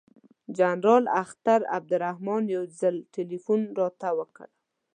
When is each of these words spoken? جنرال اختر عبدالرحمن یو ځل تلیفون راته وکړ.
جنرال 0.57 1.03
اختر 1.23 1.61
عبدالرحمن 1.77 2.43
یو 2.55 2.63
ځل 2.79 2.95
تلیفون 3.15 3.61
راته 3.79 4.09
وکړ. 4.19 4.47